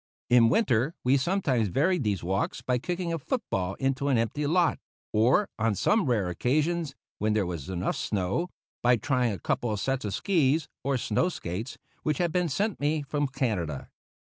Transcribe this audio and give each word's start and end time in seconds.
In 0.31 0.49
winter 0.49 0.95
we 1.03 1.15
sometimes 1.15 1.67
varied 1.67 2.03
these 2.03 2.23
walks 2.23 2.63
by 2.63 2.79
kicking 2.79 3.13
a 3.13 3.19
foot 3.19 3.43
ball 3.51 3.75
in 3.75 3.93
an 4.01 4.17
empty 4.17 4.47
lot, 4.47 4.79
or, 5.13 5.47
on 5.59 5.73
the 5.73 6.03
rare 6.03 6.27
occasions 6.29 6.95
when 7.19 7.33
there 7.33 7.45
was 7.45 7.69
enough 7.69 7.97
snow, 7.97 8.49
by 8.81 8.95
trying 8.95 9.31
a 9.31 9.37
couple 9.37 9.69
of 9.71 9.79
sets 9.79 10.03
of 10.03 10.15
skis 10.15 10.67
or 10.83 10.97
snow 10.97 11.29
skates, 11.29 11.77
which 12.01 12.17
had 12.17 12.31
been 12.31 12.49
sent 12.49 12.79
me 12.79 13.03
from 13.03 13.27
Canada. 13.27 13.91